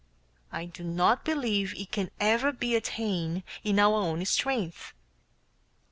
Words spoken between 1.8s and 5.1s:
can ever be attained in our own strength.